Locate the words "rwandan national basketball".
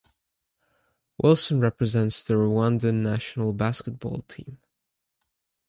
2.33-4.23